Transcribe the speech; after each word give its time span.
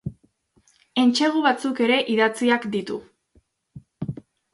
Entsegu 1.01 1.43
batzuk 1.43 1.81
ere 1.87 1.99
idatziak 2.13 2.65
ditu. 2.77 2.97